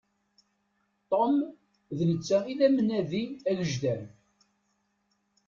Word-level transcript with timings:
Tom, 1.09 1.35
d 1.97 1.99
netta 2.09 2.37
i 2.51 2.53
d 2.59 2.61
amnadi 2.67 3.23
agejdan. 3.49 4.03